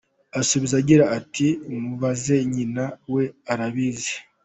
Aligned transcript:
Asubiza 0.39 0.73
agira 0.81 1.05
ati 1.17 1.47
“Mubaze 1.81 2.35
nyina, 2.53 2.85
we 3.13 3.23
arabizi. 3.51 4.13